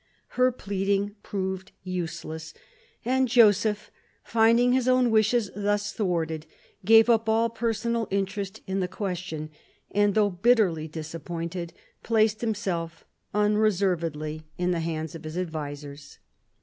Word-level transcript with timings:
Her 0.29 0.51
pleading 0.51 1.13
proved 1.21 1.73
useless; 1.83 2.55
and 3.05 3.27
Joseph, 3.27 3.91
finding 4.23 4.73
his 4.73 4.87
own 4.87 5.11
wishes 5.11 5.51
thus 5.55 5.91
thwarted, 5.91 6.47
gave 6.83 7.07
up 7.07 7.29
all 7.29 7.51
personal 7.51 8.07
interest 8.09 8.61
in 8.65 8.79
the 8.79 8.87
question, 8.87 9.51
and, 9.91 10.15
though 10.15 10.31
bitterly 10.31 10.87
disappointed, 10.87 11.71
placed' 12.01 12.41
himself 12.41 13.05
unreservedly 13.35 14.41
in 14.57 14.71
the 14.71 14.79
hands 14.79 15.13
of 15.13 15.23
his 15.23 15.37
advisers. 15.37 16.17